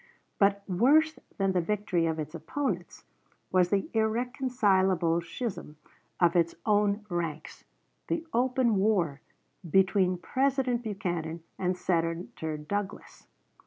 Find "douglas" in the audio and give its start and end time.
12.57-13.27